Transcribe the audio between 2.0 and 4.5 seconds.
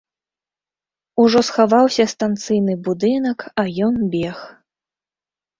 станцыйны будынак, а ён бег.